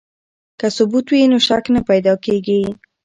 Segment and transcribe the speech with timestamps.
[0.59, 2.61] که ثبوت وي نو شک نه پیدا کیږي.